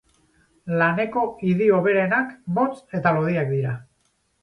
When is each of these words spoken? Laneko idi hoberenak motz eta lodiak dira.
Laneko 0.81 1.27
idi 1.51 1.69
hoberenak 1.77 2.35
motz 2.59 2.73
eta 3.01 3.17
lodiak 3.21 3.57
dira. 3.57 3.81